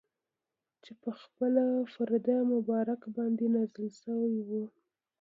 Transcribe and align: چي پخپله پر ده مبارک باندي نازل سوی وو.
چي 0.83 0.91
پخپله 1.03 1.65
پر 1.93 2.09
ده 2.25 2.35
مبارک 2.53 3.01
باندي 3.15 3.47
نازل 3.55 3.87
سوی 4.01 4.33
وو. 4.47 4.61